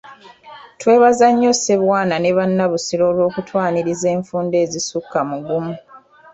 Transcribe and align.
Twebaza 0.79 1.25
nnyo 1.31 1.51
Ssebwana 1.55 2.15
ne 2.19 2.31
Bannabusiro 2.37 3.03
olw'okutwaniriza 3.11 4.07
enfunda 4.15 4.55
ezisukka 4.65 5.19
mu 5.29 5.37
gumu. 5.47 5.73